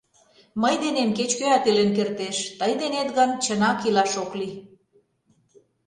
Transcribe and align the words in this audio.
Мый 0.61 0.75
денем 0.83 1.09
кеч-кӧат 1.17 1.63
илен 1.69 1.89
кертеш, 1.97 2.37
тый 2.59 2.71
денет 2.81 3.09
гын, 3.17 3.31
чынак 3.43 3.79
илаш 3.87 4.13
ок 4.23 4.31
лий. 4.39 4.53